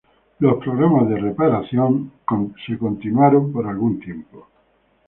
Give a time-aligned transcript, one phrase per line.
[0.39, 4.47] Programas de reparación continuaron por algún tiempo.